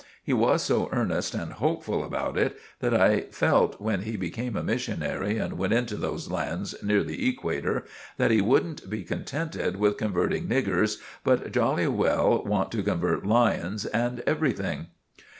[0.23, 4.63] He was so earnest and hopeful about it that I felt when he became a
[4.63, 7.85] missionary and went into those lands near the equator,
[8.17, 13.85] that he wouldn't be contented with converting niggers, but jolly well want to convert lions
[13.85, 14.87] and everything.